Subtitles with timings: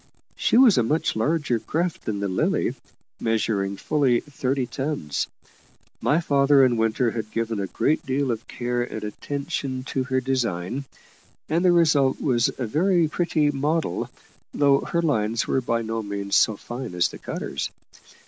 [0.35, 2.73] She was a much larger craft than the Lily,
[3.19, 5.27] measuring fully thirty tons.
[6.01, 10.19] My father and Winter had given a great deal of care and attention to her
[10.19, 10.85] design,
[11.49, 14.09] and the result was a very pretty model,
[14.55, 17.69] though her lines were by no means so fine as the cutter's.